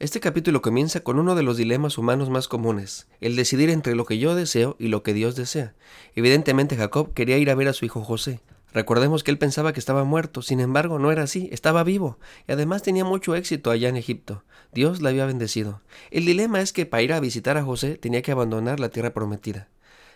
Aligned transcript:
Este 0.00 0.20
capítulo 0.20 0.62
comienza 0.62 1.00
con 1.00 1.18
uno 1.18 1.34
de 1.34 1.42
los 1.42 1.56
dilemas 1.56 1.98
humanos 1.98 2.30
más 2.30 2.46
comunes, 2.46 3.08
el 3.20 3.34
decidir 3.34 3.68
entre 3.68 3.96
lo 3.96 4.04
que 4.04 4.18
yo 4.18 4.36
deseo 4.36 4.76
y 4.78 4.86
lo 4.86 5.02
que 5.02 5.12
Dios 5.12 5.34
desea. 5.34 5.74
Evidentemente 6.14 6.76
Jacob 6.76 7.12
quería 7.14 7.36
ir 7.36 7.50
a 7.50 7.56
ver 7.56 7.66
a 7.66 7.72
su 7.72 7.84
hijo 7.84 8.04
José. 8.04 8.40
Recordemos 8.72 9.24
que 9.24 9.32
él 9.32 9.38
pensaba 9.38 9.72
que 9.72 9.80
estaba 9.80 10.04
muerto, 10.04 10.40
sin 10.40 10.60
embargo 10.60 11.00
no 11.00 11.10
era 11.10 11.24
así, 11.24 11.48
estaba 11.50 11.82
vivo, 11.82 12.18
y 12.46 12.52
además 12.52 12.84
tenía 12.84 13.04
mucho 13.04 13.34
éxito 13.34 13.72
allá 13.72 13.88
en 13.88 13.96
Egipto. 13.96 14.44
Dios 14.72 15.02
le 15.02 15.08
había 15.08 15.26
bendecido. 15.26 15.80
El 16.12 16.26
dilema 16.26 16.60
es 16.60 16.72
que 16.72 16.86
para 16.86 17.02
ir 17.02 17.12
a 17.12 17.18
visitar 17.18 17.56
a 17.56 17.64
José 17.64 17.96
tenía 17.96 18.22
que 18.22 18.30
abandonar 18.30 18.78
la 18.78 18.90
tierra 18.90 19.12
prometida. 19.12 19.68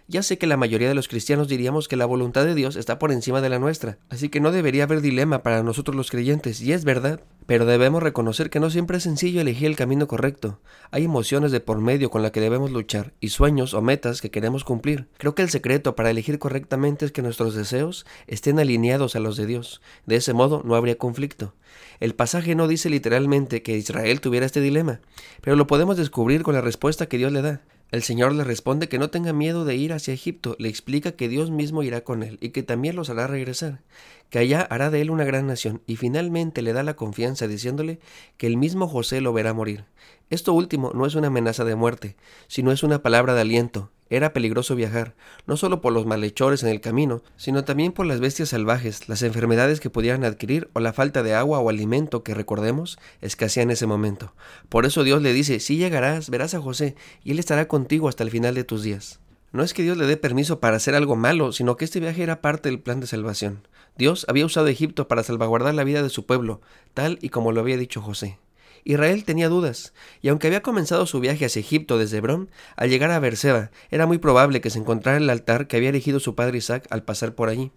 Ya 0.08 0.22
sé 0.22 0.36
que 0.36 0.46
la 0.46 0.56
mayoría 0.56 0.88
de 0.88 0.94
los 0.94 1.08
cristianos 1.08 1.48
diríamos 1.48 1.88
que 1.88 1.96
la 1.96 2.06
voluntad 2.06 2.44
de 2.44 2.54
Dios 2.54 2.76
está 2.76 2.98
por 2.98 3.12
encima 3.12 3.40
de 3.40 3.48
la 3.48 3.58
nuestra, 3.58 3.98
así 4.10 4.28
que 4.28 4.40
no 4.40 4.50
debería 4.50 4.84
haber 4.84 5.00
dilema 5.00 5.42
para 5.42 5.62
nosotros 5.62 5.96
los 5.96 6.10
creyentes, 6.10 6.60
y 6.60 6.72
es 6.72 6.84
verdad, 6.84 7.20
pero 7.46 7.66
debemos 7.66 8.02
reconocer 8.02 8.50
que 8.50 8.60
no 8.60 8.68
siempre 8.68 8.96
es 8.96 9.04
sencillo 9.04 9.40
elegir 9.40 9.68
el 9.68 9.76
camino 9.76 10.08
correcto. 10.08 10.60
Hay 10.90 11.04
emociones 11.04 11.52
de 11.52 11.60
por 11.60 11.80
medio 11.80 12.10
con 12.10 12.22
las 12.22 12.32
que 12.32 12.40
debemos 12.40 12.72
luchar, 12.72 13.12
y 13.20 13.28
sueños 13.28 13.74
o 13.74 13.82
metas 13.82 14.20
que 14.20 14.30
queremos 14.30 14.64
cumplir. 14.64 15.08
Creo 15.18 15.34
que 15.34 15.42
el 15.42 15.50
secreto 15.50 15.94
para 15.94 16.10
elegir 16.10 16.38
correctamente 16.38 17.06
es 17.06 17.12
que 17.12 17.22
nuestros 17.22 17.54
deseos 17.54 18.04
estén 18.26 18.58
alineados 18.58 19.16
a 19.16 19.20
los 19.20 19.36
de 19.36 19.46
Dios. 19.46 19.80
De 20.06 20.16
ese 20.16 20.32
modo 20.32 20.62
no 20.64 20.74
habría 20.74 20.98
conflicto. 20.98 21.54
El 22.00 22.14
pasaje 22.14 22.54
no 22.54 22.68
dice 22.68 22.90
literalmente 22.90 23.62
que 23.62 23.76
Israel 23.76 24.20
tuviera 24.20 24.46
este 24.46 24.60
dilema, 24.60 25.00
pero 25.40 25.56
lo 25.56 25.66
podemos 25.66 25.96
descubrir 25.96 26.42
con 26.42 26.54
la 26.54 26.60
respuesta 26.60 27.06
que 27.06 27.18
Dios 27.18 27.32
le 27.32 27.42
da. 27.42 27.62
El 27.92 28.02
Señor 28.02 28.34
le 28.34 28.42
responde 28.42 28.88
que 28.88 28.98
no 28.98 29.10
tenga 29.10 29.34
miedo 29.34 29.66
de 29.66 29.76
ir 29.76 29.92
hacia 29.92 30.14
Egipto, 30.14 30.56
le 30.58 30.70
explica 30.70 31.12
que 31.12 31.28
Dios 31.28 31.50
mismo 31.50 31.82
irá 31.82 32.04
con 32.04 32.22
él 32.22 32.38
y 32.40 32.48
que 32.48 32.62
también 32.62 32.96
los 32.96 33.10
hará 33.10 33.26
regresar, 33.26 33.82
que 34.30 34.38
allá 34.38 34.62
hará 34.62 34.88
de 34.88 35.02
él 35.02 35.10
una 35.10 35.24
gran 35.24 35.46
nación 35.46 35.82
y 35.86 35.96
finalmente 35.96 36.62
le 36.62 36.72
da 36.72 36.82
la 36.84 36.96
confianza 36.96 37.46
diciéndole 37.46 38.00
que 38.38 38.46
el 38.46 38.56
mismo 38.56 38.88
José 38.88 39.20
lo 39.20 39.34
verá 39.34 39.52
morir. 39.52 39.84
Esto 40.30 40.54
último 40.54 40.92
no 40.94 41.04
es 41.04 41.16
una 41.16 41.26
amenaza 41.26 41.66
de 41.66 41.76
muerte, 41.76 42.16
sino 42.46 42.72
es 42.72 42.82
una 42.82 43.02
palabra 43.02 43.34
de 43.34 43.42
aliento, 43.42 43.90
era 44.16 44.34
peligroso 44.34 44.74
viajar, 44.74 45.14
no 45.46 45.56
solo 45.56 45.80
por 45.80 45.92
los 45.92 46.04
malhechores 46.04 46.62
en 46.62 46.68
el 46.68 46.82
camino, 46.82 47.22
sino 47.36 47.64
también 47.64 47.92
por 47.92 48.04
las 48.04 48.20
bestias 48.20 48.50
salvajes, 48.50 49.08
las 49.08 49.22
enfermedades 49.22 49.80
que 49.80 49.88
pudieran 49.88 50.22
adquirir 50.22 50.68
o 50.74 50.80
la 50.80 50.92
falta 50.92 51.22
de 51.22 51.34
agua 51.34 51.60
o 51.60 51.70
alimento 51.70 52.22
que, 52.22 52.34
recordemos, 52.34 52.98
escasea 53.22 53.62
en 53.62 53.70
ese 53.70 53.86
momento. 53.86 54.34
Por 54.68 54.84
eso 54.84 55.02
Dios 55.02 55.22
le 55.22 55.32
dice, 55.32 55.60
si 55.60 55.78
llegarás, 55.78 56.28
verás 56.28 56.54
a 56.54 56.60
José, 56.60 56.94
y 57.24 57.30
él 57.30 57.38
estará 57.38 57.68
contigo 57.68 58.08
hasta 58.08 58.22
el 58.22 58.30
final 58.30 58.54
de 58.54 58.64
tus 58.64 58.82
días. 58.82 59.20
No 59.50 59.62
es 59.62 59.74
que 59.74 59.82
Dios 59.82 59.96
le 59.96 60.06
dé 60.06 60.16
permiso 60.16 60.60
para 60.60 60.76
hacer 60.76 60.94
algo 60.94 61.16
malo, 61.16 61.52
sino 61.52 61.76
que 61.76 61.84
este 61.84 62.00
viaje 62.00 62.22
era 62.22 62.40
parte 62.40 62.68
del 62.68 62.80
plan 62.80 63.00
de 63.00 63.06
salvación. 63.06 63.66
Dios 63.96 64.24
había 64.28 64.46
usado 64.46 64.68
Egipto 64.68 65.08
para 65.08 65.22
salvaguardar 65.22 65.74
la 65.74 65.84
vida 65.84 66.02
de 66.02 66.08
su 66.08 66.26
pueblo, 66.26 66.60
tal 66.94 67.18
y 67.22 67.28
como 67.28 67.52
lo 67.52 67.60
había 67.60 67.76
dicho 67.76 68.00
José. 68.00 68.38
Israel 68.84 69.24
tenía 69.24 69.48
dudas, 69.48 69.92
y 70.20 70.28
aunque 70.28 70.48
había 70.48 70.62
comenzado 70.62 71.06
su 71.06 71.20
viaje 71.20 71.44
hacia 71.44 71.60
Egipto 71.60 71.98
desde 71.98 72.18
Hebrón, 72.18 72.50
al 72.76 72.90
llegar 72.90 73.10
a 73.10 73.20
Berseba, 73.20 73.70
era 73.90 74.06
muy 74.06 74.18
probable 74.18 74.60
que 74.60 74.70
se 74.70 74.78
encontrara 74.78 75.18
el 75.18 75.30
altar 75.30 75.68
que 75.68 75.76
había 75.76 75.90
erigido 75.90 76.20
su 76.20 76.34
padre 76.34 76.58
Isaac 76.58 76.86
al 76.90 77.04
pasar 77.04 77.34
por 77.34 77.48
allí. 77.48 77.70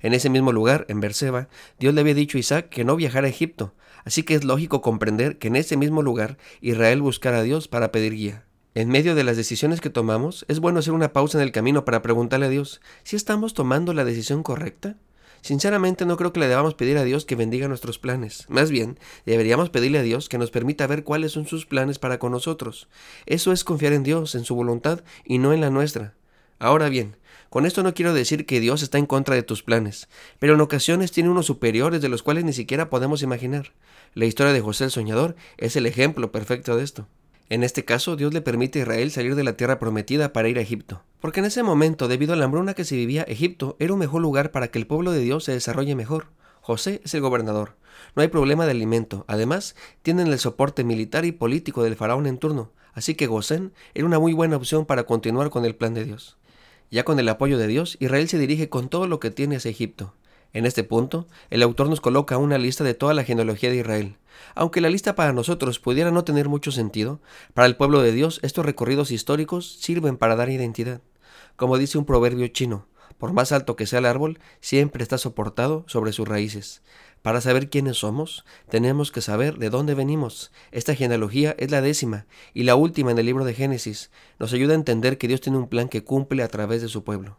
En 0.00 0.14
ese 0.14 0.30
mismo 0.30 0.52
lugar, 0.52 0.84
en 0.88 1.00
Berseba, 1.00 1.48
Dios 1.78 1.94
le 1.94 2.00
había 2.00 2.14
dicho 2.14 2.38
a 2.38 2.40
Isaac 2.40 2.68
que 2.68 2.84
no 2.84 2.96
viajara 2.96 3.26
a 3.26 3.30
Egipto, 3.30 3.74
así 4.04 4.22
que 4.22 4.34
es 4.34 4.44
lógico 4.44 4.80
comprender 4.80 5.38
que 5.38 5.48
en 5.48 5.56
ese 5.56 5.76
mismo 5.76 6.02
lugar 6.02 6.38
Israel 6.60 7.02
buscara 7.02 7.38
a 7.38 7.42
Dios 7.42 7.68
para 7.68 7.92
pedir 7.92 8.14
guía. 8.14 8.44
En 8.74 8.90
medio 8.90 9.14
de 9.14 9.24
las 9.24 9.36
decisiones 9.36 9.80
que 9.80 9.90
tomamos, 9.90 10.44
es 10.48 10.60
bueno 10.60 10.78
hacer 10.78 10.92
una 10.92 11.12
pausa 11.12 11.38
en 11.38 11.42
el 11.42 11.52
camino 11.52 11.84
para 11.84 12.02
preguntarle 12.02 12.46
a 12.46 12.50
Dios 12.50 12.80
si 13.02 13.16
estamos 13.16 13.54
tomando 13.54 13.92
la 13.92 14.04
decisión 14.04 14.42
correcta. 14.42 14.96
Sinceramente 15.40 16.06
no 16.06 16.16
creo 16.16 16.32
que 16.32 16.40
le 16.40 16.48
debamos 16.48 16.74
pedir 16.74 16.98
a 16.98 17.04
Dios 17.04 17.24
que 17.24 17.36
bendiga 17.36 17.68
nuestros 17.68 17.98
planes. 17.98 18.46
Más 18.48 18.70
bien, 18.70 18.98
deberíamos 19.26 19.70
pedirle 19.70 19.98
a 19.98 20.02
Dios 20.02 20.28
que 20.28 20.38
nos 20.38 20.50
permita 20.50 20.86
ver 20.86 21.04
cuáles 21.04 21.32
son 21.32 21.46
sus 21.46 21.66
planes 21.66 21.98
para 21.98 22.18
con 22.18 22.32
nosotros. 22.32 22.88
Eso 23.26 23.52
es 23.52 23.64
confiar 23.64 23.92
en 23.92 24.02
Dios, 24.02 24.34
en 24.34 24.44
su 24.44 24.54
voluntad 24.54 25.02
y 25.24 25.38
no 25.38 25.52
en 25.52 25.60
la 25.60 25.70
nuestra. 25.70 26.14
Ahora 26.58 26.88
bien, 26.88 27.16
con 27.50 27.64
esto 27.64 27.82
no 27.82 27.94
quiero 27.94 28.12
decir 28.12 28.44
que 28.44 28.60
Dios 28.60 28.82
está 28.82 28.98
en 28.98 29.06
contra 29.06 29.34
de 29.34 29.42
tus 29.42 29.62
planes, 29.62 30.08
pero 30.38 30.54
en 30.54 30.60
ocasiones 30.60 31.12
tiene 31.12 31.30
unos 31.30 31.46
superiores 31.46 32.02
de 32.02 32.08
los 32.08 32.22
cuales 32.22 32.44
ni 32.44 32.52
siquiera 32.52 32.90
podemos 32.90 33.22
imaginar. 33.22 33.72
La 34.14 34.26
historia 34.26 34.52
de 34.52 34.60
José 34.60 34.84
el 34.84 34.90
Soñador 34.90 35.36
es 35.56 35.76
el 35.76 35.86
ejemplo 35.86 36.32
perfecto 36.32 36.76
de 36.76 36.84
esto. 36.84 37.06
En 37.50 37.64
este 37.64 37.84
caso, 37.86 38.14
Dios 38.16 38.34
le 38.34 38.42
permite 38.42 38.78
a 38.78 38.82
Israel 38.82 39.10
salir 39.10 39.34
de 39.34 39.42
la 39.42 39.56
tierra 39.56 39.78
prometida 39.78 40.34
para 40.34 40.48
ir 40.50 40.58
a 40.58 40.60
Egipto, 40.60 41.02
porque 41.18 41.40
en 41.40 41.46
ese 41.46 41.62
momento, 41.62 42.06
debido 42.06 42.34
a 42.34 42.36
la 42.36 42.44
hambruna 42.44 42.74
que 42.74 42.84
se 42.84 42.94
vivía, 42.94 43.22
Egipto 43.22 43.74
era 43.78 43.94
un 43.94 43.98
mejor 43.98 44.20
lugar 44.20 44.50
para 44.50 44.68
que 44.68 44.78
el 44.78 44.86
pueblo 44.86 45.12
de 45.12 45.20
Dios 45.20 45.44
se 45.44 45.52
desarrolle 45.52 45.94
mejor. 45.94 46.26
José 46.60 47.00
es 47.04 47.14
el 47.14 47.22
gobernador. 47.22 47.76
No 48.14 48.20
hay 48.20 48.28
problema 48.28 48.66
de 48.66 48.72
alimento. 48.72 49.24
Además, 49.28 49.76
tienen 50.02 50.26
el 50.26 50.38
soporte 50.38 50.84
militar 50.84 51.24
y 51.24 51.32
político 51.32 51.82
del 51.82 51.96
faraón 51.96 52.26
en 52.26 52.36
turno, 52.36 52.70
así 52.92 53.14
que 53.14 53.26
Gosén 53.26 53.72
era 53.94 54.04
una 54.04 54.18
muy 54.18 54.34
buena 54.34 54.56
opción 54.56 54.84
para 54.84 55.04
continuar 55.04 55.48
con 55.48 55.64
el 55.64 55.74
plan 55.74 55.94
de 55.94 56.04
Dios. 56.04 56.36
Ya 56.90 57.04
con 57.04 57.18
el 57.18 57.30
apoyo 57.30 57.56
de 57.56 57.66
Dios, 57.66 57.96
Israel 57.98 58.28
se 58.28 58.38
dirige 58.38 58.68
con 58.68 58.90
todo 58.90 59.06
lo 59.06 59.20
que 59.20 59.30
tiene 59.30 59.56
hacia 59.56 59.70
Egipto. 59.70 60.12
En 60.52 60.64
este 60.64 60.82
punto, 60.82 61.26
el 61.50 61.62
autor 61.62 61.88
nos 61.88 62.00
coloca 62.00 62.38
una 62.38 62.58
lista 62.58 62.82
de 62.82 62.94
toda 62.94 63.14
la 63.14 63.24
genealogía 63.24 63.70
de 63.70 63.76
Israel. 63.76 64.16
Aunque 64.54 64.80
la 64.80 64.88
lista 64.88 65.14
para 65.14 65.32
nosotros 65.32 65.78
pudiera 65.78 66.10
no 66.10 66.24
tener 66.24 66.48
mucho 66.48 66.72
sentido, 66.72 67.20
para 67.54 67.66
el 67.66 67.76
pueblo 67.76 68.00
de 68.00 68.12
Dios 68.12 68.40
estos 68.42 68.64
recorridos 68.64 69.10
históricos 69.10 69.76
sirven 69.80 70.16
para 70.16 70.36
dar 70.36 70.48
identidad. 70.48 71.00
Como 71.56 71.76
dice 71.76 71.98
un 71.98 72.06
proverbio 72.06 72.46
chino, 72.48 72.86
por 73.18 73.32
más 73.32 73.52
alto 73.52 73.76
que 73.76 73.86
sea 73.86 73.98
el 73.98 74.06
árbol, 74.06 74.38
siempre 74.60 75.02
está 75.02 75.18
soportado 75.18 75.84
sobre 75.86 76.12
sus 76.12 76.26
raíces. 76.26 76.82
Para 77.20 77.40
saber 77.40 77.68
quiénes 77.68 77.98
somos, 77.98 78.44
tenemos 78.70 79.10
que 79.10 79.20
saber 79.20 79.58
de 79.58 79.70
dónde 79.70 79.94
venimos. 79.94 80.52
Esta 80.70 80.94
genealogía 80.94 81.54
es 81.58 81.70
la 81.70 81.80
décima 81.80 82.26
y 82.54 82.62
la 82.62 82.76
última 82.76 83.10
en 83.10 83.18
el 83.18 83.26
libro 83.26 83.44
de 83.44 83.54
Génesis. 83.54 84.10
Nos 84.38 84.52
ayuda 84.52 84.72
a 84.72 84.76
entender 84.76 85.18
que 85.18 85.28
Dios 85.28 85.40
tiene 85.40 85.58
un 85.58 85.68
plan 85.68 85.88
que 85.88 86.04
cumple 86.04 86.44
a 86.44 86.48
través 86.48 86.80
de 86.80 86.88
su 86.88 87.02
pueblo. 87.02 87.36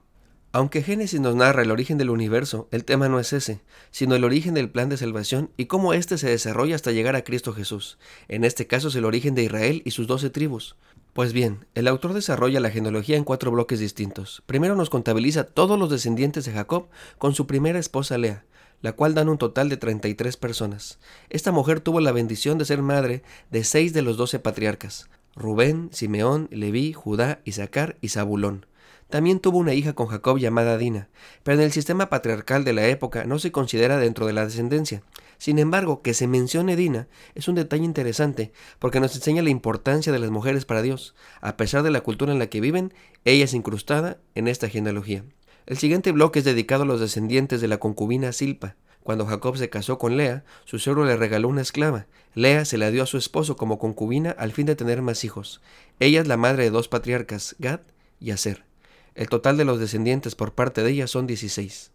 Aunque 0.51 0.81
Génesis 0.81 1.19
nos 1.19 1.35
narra 1.35 1.61
el 1.61 1.69
origen 1.69 1.99
del 1.99 2.09
universo, 2.09 2.67
el 2.71 2.83
tema 2.83 3.07
no 3.07 3.19
es 3.19 3.33
ese, 3.33 3.61
sino 3.91 4.15
el 4.15 4.23
origen 4.23 4.55
del 4.55 4.71
plan 4.71 4.89
de 4.89 4.97
salvación 4.97 5.51
y 5.57 5.65
cómo 5.65 5.93
éste 5.93 6.17
se 6.17 6.27
desarrolla 6.27 6.73
hasta 6.73 6.91
llegar 6.91 7.15
a 7.15 7.23
Cristo 7.23 7.53
Jesús. 7.53 7.99
En 8.27 8.43
este 8.43 8.65
caso 8.65 8.87
es 8.87 8.95
el 8.95 9.05
origen 9.05 9.35
de 9.35 9.43
Israel 9.43 9.83
y 9.85 9.91
sus 9.91 10.07
doce 10.07 10.31
tribus. 10.31 10.75
Pues 11.13 11.33
bien, 11.33 11.67
el 11.75 11.87
autor 11.87 12.13
desarrolla 12.13 12.59
la 12.59 12.71
genealogía 12.71 13.15
en 13.15 13.25
cuatro 13.25 13.51
bloques 13.51 13.79
distintos. 13.79 14.41
Primero 14.47 14.75
nos 14.75 14.89
contabiliza 14.89 15.43
todos 15.43 15.77
los 15.77 15.91
descendientes 15.91 16.45
de 16.45 16.53
Jacob 16.53 16.87
con 17.19 17.35
su 17.35 17.45
primera 17.45 17.77
esposa 17.77 18.17
Lea, 18.17 18.43
la 18.81 18.93
cual 18.93 19.13
dan 19.13 19.29
un 19.29 19.37
total 19.37 19.69
de 19.69 19.77
33 19.77 20.35
personas. 20.37 20.97
Esta 21.29 21.51
mujer 21.51 21.79
tuvo 21.79 21.99
la 21.99 22.11
bendición 22.11 22.57
de 22.57 22.65
ser 22.65 22.81
madre 22.81 23.21
de 23.51 23.63
seis 23.63 23.93
de 23.93 24.01
los 24.01 24.17
doce 24.17 24.39
patriarcas, 24.39 25.11
Rubén, 25.35 25.89
Simeón, 25.91 26.47
Leví, 26.51 26.91
Judá, 26.93 27.39
Isaacar 27.45 27.97
y 28.01 28.09
Zabulón. 28.09 28.65
También 29.09 29.39
tuvo 29.39 29.57
una 29.57 29.73
hija 29.73 29.93
con 29.93 30.05
Jacob 30.07 30.37
llamada 30.37 30.77
Dina, 30.77 31.09
pero 31.41 31.57
en 31.57 31.63
el 31.63 31.71
sistema 31.71 32.09
patriarcal 32.09 32.63
de 32.63 32.73
la 32.73 32.87
época 32.87 33.25
no 33.25 33.39
se 33.39 33.51
considera 33.51 33.97
dentro 33.97 34.27
de 34.27 34.33
la 34.33 34.45
descendencia. 34.45 35.01
Sin 35.39 35.57
embargo, 35.57 36.03
que 36.03 36.13
se 36.13 36.27
mencione 36.27 36.75
Dina 36.75 37.07
es 37.33 37.47
un 37.47 37.55
detalle 37.55 37.85
interesante 37.85 38.51
porque 38.77 38.99
nos 38.99 39.15
enseña 39.15 39.41
la 39.41 39.49
importancia 39.49 40.13
de 40.13 40.19
las 40.19 40.29
mujeres 40.29 40.65
para 40.65 40.83
Dios. 40.83 41.15
A 41.41 41.57
pesar 41.57 41.81
de 41.81 41.89
la 41.89 42.01
cultura 42.01 42.31
en 42.31 42.39
la 42.39 42.47
que 42.47 42.61
viven, 42.61 42.93
ella 43.25 43.45
es 43.45 43.55
incrustada 43.55 44.19
en 44.35 44.47
esta 44.47 44.69
genealogía. 44.69 45.23
El 45.65 45.77
siguiente 45.77 46.11
bloque 46.11 46.39
es 46.39 46.45
dedicado 46.45 46.83
a 46.83 46.85
los 46.85 46.99
descendientes 46.99 47.61
de 47.61 47.67
la 47.67 47.77
concubina 47.77 48.31
Silpa. 48.31 48.75
Cuando 49.01 49.25
Jacob 49.25 49.57
se 49.57 49.69
casó 49.69 49.97
con 49.97 50.17
Lea, 50.17 50.43
su 50.65 50.77
suegro 50.77 51.05
le 51.05 51.17
regaló 51.17 51.47
una 51.47 51.61
esclava. 51.61 52.05
Lea 52.35 52.63
se 52.63 52.77
la 52.77 52.91
dio 52.91 53.01
a 53.01 53.07
su 53.07 53.17
esposo 53.17 53.55
como 53.55 53.79
concubina 53.79 54.31
al 54.31 54.51
fin 54.51 54.67
de 54.67 54.75
tener 54.75 55.01
más 55.01 55.23
hijos. 55.23 55.61
Ella 55.99 56.21
es 56.21 56.27
la 56.27 56.37
madre 56.37 56.65
de 56.65 56.69
dos 56.69 56.89
patriarcas, 56.89 57.55
Gad 57.57 57.79
y 58.19 58.31
Aser. 58.31 58.68
El 59.15 59.29
total 59.29 59.57
de 59.57 59.65
los 59.65 59.79
descendientes 59.79 60.35
por 60.35 60.53
parte 60.53 60.83
de 60.83 60.91
ella 60.91 61.07
son 61.07 61.27
16. 61.27 61.91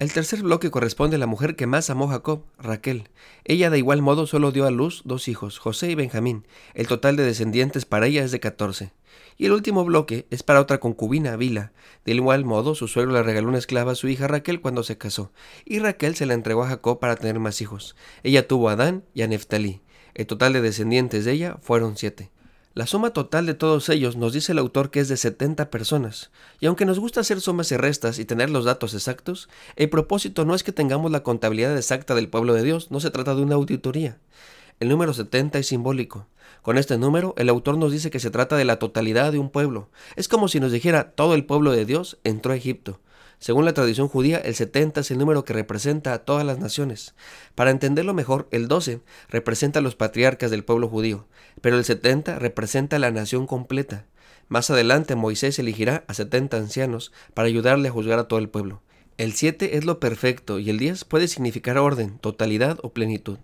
El 0.00 0.12
tercer 0.12 0.42
bloque 0.42 0.72
corresponde 0.72 1.16
a 1.16 1.18
la 1.20 1.28
mujer 1.28 1.54
que 1.54 1.68
más 1.68 1.88
amó 1.88 2.08
Jacob, 2.08 2.42
Raquel. 2.58 3.10
Ella 3.44 3.70
de 3.70 3.78
igual 3.78 4.02
modo 4.02 4.26
solo 4.26 4.50
dio 4.50 4.66
a 4.66 4.72
luz 4.72 5.02
dos 5.04 5.28
hijos, 5.28 5.60
José 5.60 5.88
y 5.88 5.94
Benjamín. 5.94 6.46
El 6.74 6.88
total 6.88 7.14
de 7.14 7.22
descendientes 7.22 7.84
para 7.84 8.08
ella 8.08 8.24
es 8.24 8.32
de 8.32 8.40
14. 8.40 8.92
Y 9.36 9.46
el 9.46 9.52
último 9.52 9.84
bloque 9.84 10.26
es 10.30 10.42
para 10.42 10.60
otra 10.60 10.80
concubina, 10.80 11.36
Vila. 11.36 11.72
De 12.04 12.12
igual 12.12 12.44
modo, 12.44 12.74
su 12.74 12.88
suegro 12.88 13.12
le 13.12 13.22
regaló 13.22 13.48
una 13.48 13.58
esclava 13.58 13.92
a 13.92 13.94
su 13.94 14.08
hija 14.08 14.26
Raquel 14.26 14.60
cuando 14.60 14.82
se 14.82 14.98
casó, 14.98 15.32
y 15.64 15.78
Raquel 15.78 16.16
se 16.16 16.26
la 16.26 16.34
entregó 16.34 16.64
a 16.64 16.68
Jacob 16.68 16.98
para 16.98 17.14
tener 17.14 17.38
más 17.38 17.60
hijos. 17.60 17.94
Ella 18.24 18.48
tuvo 18.48 18.70
a 18.70 18.72
Adán 18.72 19.04
y 19.14 19.22
a 19.22 19.28
Neftalí. 19.28 19.80
El 20.14 20.26
total 20.26 20.54
de 20.54 20.60
descendientes 20.60 21.24
de 21.24 21.32
ella 21.32 21.56
fueron 21.60 21.96
siete. 21.96 22.30
La 22.74 22.88
suma 22.88 23.10
total 23.10 23.46
de 23.46 23.54
todos 23.54 23.88
ellos 23.88 24.16
nos 24.16 24.32
dice 24.32 24.50
el 24.50 24.58
autor 24.58 24.90
que 24.90 24.98
es 24.98 25.06
de 25.06 25.16
70 25.16 25.70
personas, 25.70 26.32
y 26.58 26.66
aunque 26.66 26.84
nos 26.84 26.98
gusta 26.98 27.20
hacer 27.20 27.40
sumas 27.40 27.70
y 27.70 27.76
restas 27.76 28.18
y 28.18 28.24
tener 28.24 28.50
los 28.50 28.64
datos 28.64 28.94
exactos, 28.94 29.48
el 29.76 29.88
propósito 29.88 30.44
no 30.44 30.56
es 30.56 30.64
que 30.64 30.72
tengamos 30.72 31.12
la 31.12 31.22
contabilidad 31.22 31.76
exacta 31.76 32.16
del 32.16 32.28
pueblo 32.28 32.52
de 32.52 32.64
Dios, 32.64 32.90
no 32.90 32.98
se 32.98 33.12
trata 33.12 33.36
de 33.36 33.42
una 33.42 33.54
auditoría. 33.54 34.18
El 34.80 34.88
número 34.88 35.14
70 35.14 35.60
es 35.60 35.68
simbólico. 35.68 36.26
Con 36.62 36.76
este 36.76 36.98
número, 36.98 37.36
el 37.38 37.48
autor 37.48 37.78
nos 37.78 37.92
dice 37.92 38.10
que 38.10 38.18
se 38.18 38.32
trata 38.32 38.56
de 38.56 38.64
la 38.64 38.80
totalidad 38.80 39.30
de 39.30 39.38
un 39.38 39.50
pueblo. 39.50 39.88
Es 40.16 40.26
como 40.26 40.48
si 40.48 40.58
nos 40.58 40.72
dijera 40.72 41.12
todo 41.12 41.36
el 41.36 41.46
pueblo 41.46 41.70
de 41.70 41.84
Dios 41.84 42.18
entró 42.24 42.54
a 42.54 42.56
Egipto. 42.56 42.98
Según 43.44 43.66
la 43.66 43.74
tradición 43.74 44.08
judía, 44.08 44.38
el 44.38 44.54
70 44.54 45.00
es 45.00 45.10
el 45.10 45.18
número 45.18 45.44
que 45.44 45.52
representa 45.52 46.14
a 46.14 46.24
todas 46.24 46.46
las 46.46 46.58
naciones. 46.58 47.14
Para 47.54 47.72
entenderlo 47.72 48.14
mejor, 48.14 48.48
el 48.52 48.68
12 48.68 49.02
representa 49.28 49.80
a 49.80 49.82
los 49.82 49.96
patriarcas 49.96 50.50
del 50.50 50.64
pueblo 50.64 50.88
judío, 50.88 51.26
pero 51.60 51.76
el 51.76 51.84
70 51.84 52.38
representa 52.38 52.96
a 52.96 52.98
la 52.98 53.10
nación 53.10 53.46
completa. 53.46 54.06
Más 54.48 54.70
adelante 54.70 55.14
Moisés 55.14 55.58
elegirá 55.58 56.04
a 56.08 56.14
70 56.14 56.56
ancianos 56.56 57.12
para 57.34 57.46
ayudarle 57.46 57.88
a 57.90 57.92
juzgar 57.92 58.18
a 58.18 58.28
todo 58.28 58.38
el 58.38 58.48
pueblo. 58.48 58.80
El 59.18 59.34
7 59.34 59.76
es 59.76 59.84
lo 59.84 60.00
perfecto 60.00 60.58
y 60.58 60.70
el 60.70 60.78
10 60.78 61.04
puede 61.04 61.28
significar 61.28 61.76
orden, 61.76 62.18
totalidad 62.20 62.78
o 62.82 62.94
plenitud. 62.94 63.36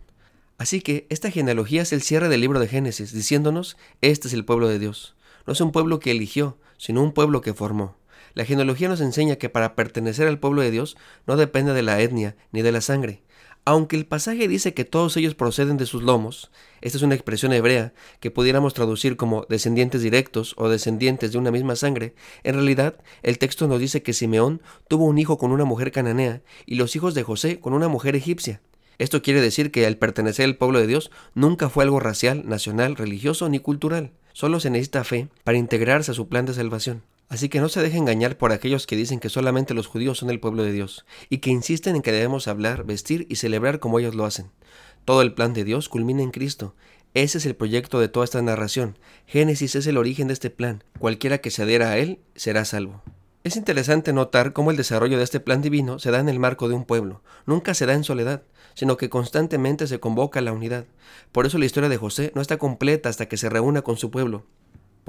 Así 0.57 0.81
que 0.81 1.07
esta 1.11 1.31
genealogía 1.31 1.83
es 1.83 1.93
el 1.93 2.01
cierre 2.01 2.31
del 2.31 2.41
libro 2.41 2.59
de 2.59 2.69
Génesis, 2.69 3.13
diciéndonos, 3.13 3.77
este 4.01 4.29
es 4.29 4.33
el 4.33 4.47
pueblo 4.47 4.67
de 4.67 4.79
Dios. 4.79 5.15
No 5.47 5.53
es 5.53 5.61
un 5.61 5.73
pueblo 5.73 6.01
que 6.01 6.11
eligió, 6.11 6.57
sino 6.79 7.03
un 7.03 7.13
pueblo 7.13 7.43
que 7.43 7.53
formó. 7.53 8.00
La 8.35 8.45
genealogía 8.45 8.89
nos 8.89 9.01
enseña 9.01 9.37
que 9.37 9.49
para 9.49 9.75
pertenecer 9.75 10.29
al 10.29 10.39
pueblo 10.39 10.63
de 10.63 10.71
Dios 10.71 10.97
no 11.27 11.37
depende 11.37 11.73
de 11.73 11.83
la 11.83 12.01
etnia 12.01 12.37
ni 12.53 12.63
de 12.63 12.73
la 12.73 12.81
sangre. 12.81 13.23
Aunque 13.67 13.97
el 13.97 14.07
pasaje 14.07 14.49
dice 14.49 14.73
que 14.73 14.87
todos 14.87 15.17
ellos 15.17 15.35
proceden 15.35 15.77
de 15.77 15.85
sus 15.85 16.03
lomos, 16.03 16.51
esta 16.81 16.97
es 16.97 17.03
una 17.03 17.15
expresión 17.15 17.53
hebrea 17.53 17.93
que 18.19 18.31
pudiéramos 18.31 18.73
traducir 18.73 19.17
como 19.17 19.45
descendientes 19.51 20.01
directos 20.01 20.55
o 20.57 20.71
descendientes 20.71 21.33
de 21.33 21.39
una 21.39 21.51
misma 21.51 21.77
sangre, 21.77 22.15
en 22.43 22.55
realidad 22.55 22.97
el 23.23 23.39
texto 23.39 23.69
nos 23.69 23.79
dice 23.79 24.03
que 24.03 24.15
Simeón 24.15 24.63
tuvo 24.89 25.05
un 25.05 25.19
hijo 25.19 25.37
con 25.37 25.53
una 25.53 25.67
mujer 25.67 25.93
cananea 25.93 26.41
y 26.65 26.77
los 26.77 26.97
hijos 26.97 27.15
de 27.15 27.23
José 27.23 27.61
con 27.61 27.75
una 27.75 27.89
mujer 27.89 28.17
egipcia. 28.17 28.63
Esto 28.99 29.23
quiere 29.23 29.41
decir 29.41 29.71
que 29.71 29.87
al 29.87 29.99
pertenecer 29.99 30.47
al 30.47 30.57
pueblo 30.57 30.79
de 30.79 30.87
Dios 30.87 31.11
nunca 31.35 31.69
fue 31.69 31.85
algo 31.85 32.01
racial, 32.01 32.43
nacional, 32.47 32.97
religioso 32.97 33.49
ni 33.49 33.59
cultural. 33.59 34.13
Solo 34.33 34.59
se 34.61 34.71
necesita 34.71 35.05
fe 35.05 35.29
para 35.45 35.59
integrarse 35.59 36.11
a 36.11 36.15
su 36.15 36.29
plan 36.29 36.47
de 36.47 36.55
salvación. 36.55 37.03
Así 37.31 37.49
que 37.49 37.61
no 37.61 37.69
se 37.69 37.81
deje 37.81 37.97
engañar 37.97 38.37
por 38.37 38.51
aquellos 38.51 38.89
que 38.89 38.97
dicen 38.97 39.21
que 39.21 39.29
solamente 39.29 39.73
los 39.73 39.87
judíos 39.87 40.19
son 40.19 40.31
el 40.31 40.41
pueblo 40.41 40.65
de 40.65 40.73
Dios 40.73 41.07
y 41.29 41.39
que 41.39 41.51
insisten 41.51 41.95
en 41.95 42.03
que 42.03 42.11
debemos 42.11 42.49
hablar, 42.49 42.83
vestir 42.83 43.27
y 43.31 43.37
celebrar 43.37 43.79
como 43.79 44.01
ellos 44.01 44.17
lo 44.17 44.25
hacen. 44.25 44.51
Todo 45.05 45.23
el 45.23 45.33
plan 45.33 45.55
de 45.55 45.63
Dios 45.63 45.89
culmina 45.89 46.25
en 46.25 46.33
Cristo. 46.33 46.75
Ese 47.15 47.39
es 47.39 47.47
el 47.47 47.55
proyecto 47.55 48.01
de 48.01 48.09
toda 48.09 48.25
esta 48.25 48.43
narración. 48.43 48.99
Génesis 49.27 49.77
es 49.77 49.87
el 49.87 49.97
origen 49.97 50.27
de 50.27 50.33
este 50.33 50.51
plan. 50.51 50.83
Cualquiera 50.99 51.39
que 51.39 51.53
se 51.53 51.63
adhiera 51.63 51.91
a 51.91 51.99
él 51.99 52.19
será 52.35 52.65
salvo. 52.65 53.01
Es 53.45 53.55
interesante 53.55 54.13
notar 54.13 54.53
cómo 54.53 54.73
el 54.73 54.77
desarrollo 54.77 55.17
de 55.17 55.25
este 55.25 55.39
plan 55.39 55.63
divino 55.63 56.01
se 56.01 56.11
da 56.11 56.19
en 56.19 56.29
el 56.29 56.41
marco 56.41 56.69
de 56.69 56.75
un 56.75 56.85
pueblo. 56.85 57.23
Nunca 57.47 57.75
se 57.75 57.87
da 57.87 57.95
en 57.95 58.03
soledad, 58.03 58.43
sino 58.75 58.97
que 58.97 59.09
constantemente 59.09 59.87
se 59.87 60.01
convoca 60.01 60.41
a 60.41 60.43
la 60.43 60.53
unidad. 60.53 60.85
Por 61.31 61.47
eso 61.47 61.59
la 61.59 61.67
historia 61.67 61.89
de 61.89 61.97
José 61.97 62.33
no 62.35 62.43
está 62.43 62.59
completa 62.59 63.09
hasta 63.09 63.29
que 63.29 63.37
se 63.37 63.49
reúna 63.49 63.83
con 63.83 63.97
su 63.97 64.11
pueblo. 64.11 64.47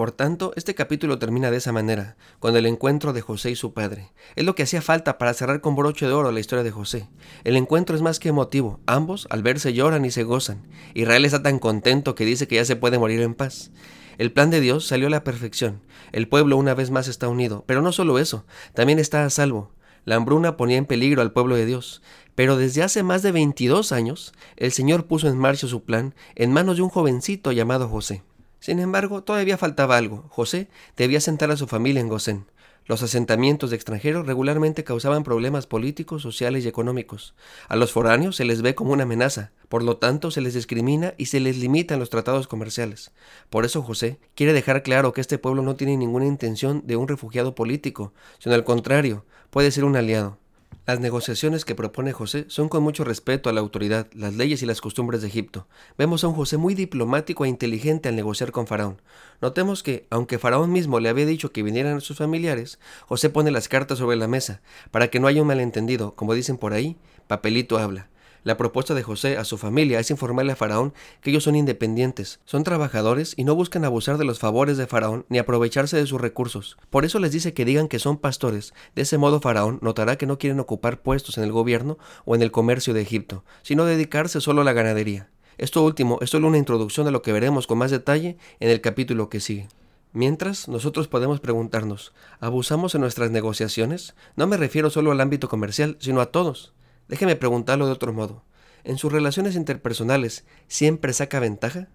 Por 0.02 0.12
tanto, 0.12 0.52
este 0.56 0.74
capítulo 0.74 1.20
termina 1.20 1.52
de 1.52 1.58
esa 1.58 1.72
manera, 1.72 2.18
con 2.40 2.58
el 2.58 2.66
encuentro 2.66 3.14
de 3.14 3.22
José 3.22 3.52
y 3.52 3.56
su 3.56 3.74
padre. 3.74 4.12
Es 4.36 4.44
lo 4.44 4.56
que 4.56 4.64
hacía 4.64 4.82
falta 4.82 5.20
para 5.20 5.36
cerrar 5.36 5.62
con 5.62 5.76
broche 5.76 6.08
de 6.08 6.12
oro 6.12 6.32
la 6.32 6.40
historia 6.40 6.64
de 6.64 6.72
José. 6.72 7.08
El 7.44 7.56
encuentro 7.56 7.96
es 7.96 8.02
más 8.02 8.18
que 8.18 8.30
emotivo. 8.30 8.80
Ambos, 8.88 9.28
al 9.30 9.44
verse, 9.44 9.74
lloran 9.74 10.04
y 10.04 10.10
se 10.10 10.24
gozan. 10.24 10.66
Israel 10.96 11.24
está 11.24 11.44
tan 11.44 11.60
contento 11.60 12.16
que 12.16 12.26
dice 12.26 12.48
que 12.48 12.56
ya 12.56 12.66
se 12.66 12.76
puede 12.76 12.98
morir 12.98 13.22
en 13.22 13.36
paz. 13.36 13.70
El 14.18 14.32
plan 14.32 14.50
de 14.50 14.60
Dios 14.60 14.88
salió 14.88 15.06
a 15.06 15.12
la 15.12 15.24
perfección. 15.24 15.82
El 16.14 16.28
pueblo 16.28 16.58
una 16.58 16.74
vez 16.74 16.90
más 16.90 17.08
está 17.08 17.28
unido. 17.28 17.64
Pero 17.68 17.84
no 17.84 17.92
solo 17.92 18.18
eso, 18.18 18.44
también 18.74 18.98
está 18.98 19.24
a 19.24 19.30
salvo. 19.30 19.70
La 20.04 20.16
hambruna 20.16 20.58
ponía 20.58 20.78
en 20.78 20.88
peligro 20.88 21.22
al 21.22 21.32
pueblo 21.32 21.56
de 21.56 21.68
Dios. 21.68 22.02
Pero 22.34 22.58
desde 22.58 22.82
hace 22.82 23.04
más 23.04 23.22
de 23.22 23.34
22 23.34 23.92
años, 23.92 24.34
el 24.58 24.72
Señor 24.72 25.06
puso 25.06 25.28
en 25.28 25.38
marcha 25.38 25.68
su 25.68 25.84
plan 25.84 26.16
en 26.34 26.52
manos 26.52 26.78
de 26.78 26.82
un 26.82 26.90
jovencito 26.90 27.52
llamado 27.52 27.88
José. 27.88 28.24
Sin 28.62 28.80
embargo, 28.80 29.24
todavía 29.24 29.58
faltaba 29.58 29.98
algo. 29.98 30.24
José 30.30 30.68
debía 30.96 31.20
sentar 31.20 31.50
a 31.50 31.58
su 31.58 31.66
familia 31.66 32.00
en 32.00 32.08
Gosén. 32.08 32.46
Los 32.86 33.02
asentamientos 33.02 33.72
de 33.72 33.76
extranjeros 33.76 34.28
regularmente 34.28 34.84
causaban 34.84 35.24
problemas 35.24 35.66
políticos, 35.66 36.22
sociales 36.22 36.64
y 36.64 36.68
económicos. 36.68 37.34
A 37.70 37.76
los 37.76 37.92
foráneos 37.92 38.36
se 38.36 38.46
les 38.46 38.62
ve 38.62 38.76
como 38.76 38.94
una 38.94 39.04
amenaza, 39.04 39.52
por 39.68 39.82
lo 39.82 39.98
tanto 39.98 40.30
se 40.30 40.42
les 40.42 40.54
discrimina 40.54 41.16
y 41.18 41.26
se 41.26 41.40
les 41.40 41.58
limitan 41.58 41.98
los 41.98 42.12
tratados 42.12 42.48
comerciales. 42.48 43.12
Por 43.50 43.66
eso 43.66 43.82
José 43.82 44.20
quiere 44.36 44.54
dejar 44.54 44.84
claro 44.84 45.12
que 45.12 45.22
este 45.22 45.40
pueblo 45.40 45.64
no 45.64 45.76
tiene 45.76 45.98
ninguna 45.98 46.28
intención 46.28 46.84
de 46.86 46.98
un 46.98 47.08
refugiado 47.08 47.56
político, 47.56 48.14
sino 48.38 48.54
al 48.54 48.64
contrario, 48.64 49.26
puede 49.50 49.72
ser 49.72 49.86
un 49.86 49.96
aliado. 49.96 50.41
Las 50.88 51.00
negociaciones 51.00 51.64
que 51.64 51.76
propone 51.76 52.12
José 52.12 52.46
son 52.48 52.68
con 52.68 52.82
mucho 52.82 53.04
respeto 53.04 53.50
a 53.50 53.54
la 53.54 53.62
autoridad, 53.62 54.08
las 54.14 54.34
leyes 54.34 54.64
y 54.64 54.66
las 54.66 54.82
costumbres 54.82 55.22
de 55.22 55.28
Egipto. 55.28 55.68
Vemos 55.96 56.24
a 56.24 56.28
un 56.28 56.34
José 56.34 56.58
muy 56.58 56.74
diplomático 56.74 57.46
e 57.46 57.50
inteligente 57.50 58.10
al 58.10 58.16
negociar 58.16 58.52
con 58.52 58.66
Faraón. 58.66 59.00
Notemos 59.42 59.84
que, 59.84 60.08
aunque 60.10 60.40
Faraón 60.40 60.72
mismo 60.72 61.00
le 61.00 61.10
había 61.10 61.28
dicho 61.28 61.52
que 61.52 61.62
vinieran 61.62 62.02
sus 62.02 62.18
familiares, 62.18 62.80
José 63.06 63.30
pone 63.30 63.52
las 63.52 63.68
cartas 63.68 64.00
sobre 64.00 64.18
la 64.18 64.28
mesa, 64.28 64.62
para 64.90 65.10
que 65.10 65.20
no 65.20 65.28
haya 65.28 65.44
un 65.44 65.48
malentendido, 65.48 66.16
como 66.16 66.34
dicen 66.34 66.58
por 66.58 66.74
ahí, 66.74 66.98
papelito 67.28 67.78
habla. 67.78 68.11
La 68.44 68.58
propuesta 68.58 68.96
de 68.96 69.04
José 69.04 69.38
a 69.38 69.44
su 69.44 69.60
familia 69.60 70.00
es 70.00 70.10
informarle 70.10 70.54
a 70.54 70.56
Faraón 70.56 70.96
que 71.22 71.30
ellos 71.30 71.44
son 71.44 71.56
independientes, 71.56 72.40
son 72.44 72.64
trabajadores 72.64 73.36
y 73.38 73.44
no 73.44 73.54
buscan 73.54 73.86
abusar 73.86 74.18
de 74.18 74.26
los 74.26 74.40
favores 74.40 74.78
de 74.78 74.88
Faraón 74.88 75.28
ni 75.30 75.38
aprovecharse 75.38 75.96
de 75.96 76.08
sus 76.08 76.20
recursos. 76.20 76.76
Por 76.90 77.06
eso 77.06 77.20
les 77.20 77.32
dice 77.32 77.54
que 77.54 77.66
digan 77.66 77.88
que 77.88 78.00
son 78.00 78.18
pastores. 78.18 78.74
De 78.96 79.04
ese 79.04 79.20
modo 79.20 79.42
Faraón 79.42 79.78
notará 79.84 80.16
que 80.16 80.26
no 80.26 80.40
quieren 80.40 80.60
ocupar 80.60 81.04
puestos 81.04 81.38
en 81.38 81.44
el 81.44 81.52
gobierno 81.52 82.00
o 82.26 82.34
en 82.34 82.42
el 82.42 82.50
comercio 82.50 82.96
de 82.96 83.02
Egipto, 83.02 83.44
sino 83.62 83.86
dedicarse 83.86 84.42
solo 84.42 84.62
a 84.62 84.66
la 84.66 84.74
ganadería. 84.74 85.30
Esto 85.60 85.84
último 85.84 86.18
es 86.22 86.32
solo 86.32 86.48
una 86.48 86.58
introducción 86.58 87.06
de 87.06 87.12
lo 87.12 87.22
que 87.22 87.34
veremos 87.34 87.68
con 87.68 87.78
más 87.78 87.92
detalle 87.92 88.38
en 88.60 88.72
el 88.72 88.82
capítulo 88.82 89.30
que 89.30 89.40
sigue. 89.40 89.68
Mientras, 90.14 90.68
nosotros 90.68 91.08
podemos 91.08 91.40
preguntarnos, 91.42 92.12
¿abusamos 92.40 92.96
en 92.96 93.02
nuestras 93.02 93.30
negociaciones? 93.30 94.16
No 94.36 94.48
me 94.48 94.58
refiero 94.58 94.90
solo 94.90 95.12
al 95.12 95.22
ámbito 95.22 95.48
comercial, 95.48 95.96
sino 96.00 96.22
a 96.22 96.32
todos. 96.32 96.74
Déjeme 97.12 97.36
preguntarlo 97.36 97.88
de 97.88 97.92
otro 97.92 98.14
modo. 98.14 98.46
¿En 98.86 98.98
sus 98.98 99.12
relaciones 99.12 99.58
interpersonales 99.58 100.46
siempre 100.70 101.12
saca 101.12 101.42
ventaja? 101.42 101.90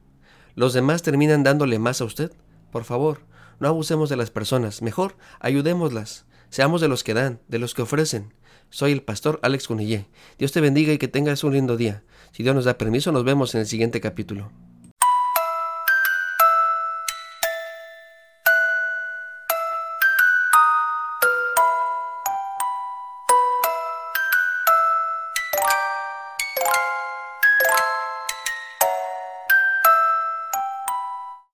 ¿Los 0.54 0.74
demás 0.74 1.00
terminan 1.00 1.42
dándole 1.42 1.78
más 1.78 2.02
a 2.02 2.04
usted? 2.04 2.32
Por 2.70 2.84
favor, 2.84 3.20
no 3.58 3.66
abusemos 3.66 4.10
de 4.10 4.16
las 4.16 4.30
personas, 4.30 4.82
mejor 4.82 5.16
ayudémoslas. 5.40 6.26
Seamos 6.50 6.82
de 6.82 6.88
los 6.88 7.02
que 7.02 7.14
dan, 7.14 7.40
de 7.48 7.58
los 7.58 7.72
que 7.72 7.80
ofrecen. 7.80 8.34
Soy 8.68 8.92
el 8.92 9.02
pastor 9.02 9.40
Alex 9.42 9.68
Cunillé. 9.68 10.06
Dios 10.38 10.52
te 10.52 10.60
bendiga 10.60 10.92
y 10.92 10.98
que 10.98 11.08
tengas 11.08 11.44
un 11.44 11.54
lindo 11.54 11.78
día. 11.78 12.04
Si 12.32 12.42
Dios 12.42 12.54
nos 12.54 12.66
da 12.66 12.76
permiso, 12.76 13.10
nos 13.10 13.24
vemos 13.24 13.54
en 13.54 13.62
el 13.62 13.66
siguiente 13.66 14.02
capítulo. 14.02 14.52